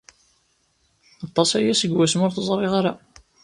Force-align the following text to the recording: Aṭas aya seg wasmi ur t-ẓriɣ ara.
Aṭas 1.25 1.49
aya 1.57 1.73
seg 1.75 1.91
wasmi 1.95 2.23
ur 2.25 2.31
t-ẓriɣ 2.35 2.73
ara. 2.79 2.93